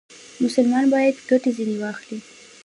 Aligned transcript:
مسلمان 0.43 0.85
باید 0.93 1.15
ګټه 1.29 1.49
ځنې 1.57 1.75
واخلي. 1.79 2.19